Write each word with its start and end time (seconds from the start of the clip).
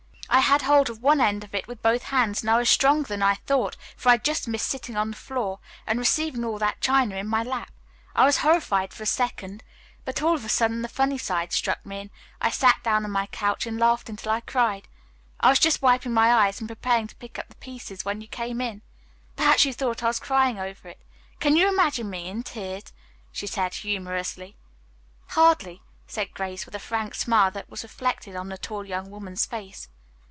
I 0.33 0.39
had 0.43 0.61
hold 0.61 0.89
of 0.89 1.01
one 1.03 1.19
end 1.19 1.43
of 1.43 1.53
it 1.53 1.67
with 1.67 1.81
both 1.81 2.03
hands, 2.03 2.39
and 2.41 2.49
I 2.49 2.57
was 2.57 2.69
stronger 2.69 3.05
than 3.05 3.21
I 3.21 3.35
thought, 3.35 3.75
for 3.97 4.07
I 4.07 4.15
just 4.15 4.47
missed 4.47 4.69
sitting 4.69 4.95
on 4.95 5.11
the 5.11 5.17
floor 5.17 5.59
and 5.85 5.99
receiving 5.99 6.45
all 6.45 6.57
that 6.59 6.79
china 6.79 7.17
in 7.17 7.27
my 7.27 7.43
lap. 7.43 7.69
I 8.15 8.23
was 8.23 8.37
horrified 8.37 8.93
for 8.93 9.03
a 9.03 9.07
second, 9.07 9.61
but 10.05 10.21
all 10.21 10.33
of 10.33 10.45
a 10.45 10.49
sudden 10.49 10.83
the 10.83 10.87
funny 10.87 11.17
side 11.17 11.49
of 11.49 11.49
it 11.49 11.53
struck 11.55 11.85
me, 11.85 11.99
and 11.99 12.09
I 12.39 12.49
sat 12.49 12.81
down 12.81 13.03
on 13.03 13.11
my 13.11 13.25
couch 13.25 13.67
and 13.67 13.77
laughed 13.77 14.07
until 14.09 14.31
I 14.31 14.39
cried. 14.39 14.87
I 15.41 15.49
was 15.49 15.59
just 15.59 15.81
wiping 15.81 16.13
my 16.13 16.33
eyes 16.33 16.61
and 16.61 16.69
preparing 16.69 17.07
to 17.07 17.15
pick 17.17 17.37
up 17.37 17.49
the 17.49 17.55
pieces 17.55 18.05
when 18.05 18.21
you 18.21 18.27
came 18.29 18.61
in. 18.61 18.83
Perhaps 19.35 19.65
you 19.65 19.73
thought 19.73 20.01
I 20.01 20.07
was 20.07 20.19
crying 20.21 20.57
over 20.57 20.87
it. 20.87 21.01
Can 21.41 21.57
you 21.57 21.67
imagine 21.67 22.09
me 22.09 22.29
in 22.29 22.43
tears?" 22.43 22.93
she 23.33 23.49
added 23.57 23.79
humorously. 23.79 24.55
"Hardly," 25.31 25.81
said 26.07 26.33
Grace 26.33 26.65
with 26.65 26.73
a 26.75 26.79
frank 26.79 27.15
smile 27.15 27.51
that 27.51 27.69
was 27.69 27.83
reflected 27.83 28.37
on 28.37 28.47
the 28.47 28.57
tall 28.57 28.85
young 28.85 29.11
woman's 29.11 29.45
face. 29.45 29.89